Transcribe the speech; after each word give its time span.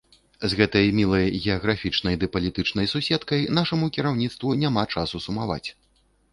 З 0.51 0.57
гэтай 0.61 0.87
мілай 0.99 1.27
геаграфічнай 1.43 2.17
ды 2.25 2.31
палітычнай 2.37 2.91
суседкай 2.95 3.47
нашаму 3.61 3.93
кіраўніцтву 4.01 4.59
няма 4.65 4.89
часу 4.99 5.25
сумаваць. 5.29 5.65